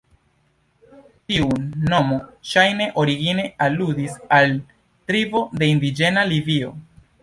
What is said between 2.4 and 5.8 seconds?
ŝajne origine aludis al tribo de